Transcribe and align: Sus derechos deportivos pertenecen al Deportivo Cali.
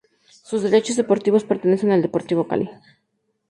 Sus 0.43 0.63
derechos 0.63 0.95
deportivos 0.95 1.43
pertenecen 1.43 1.91
al 1.91 2.01
Deportivo 2.01 2.47
Cali. 2.47 2.67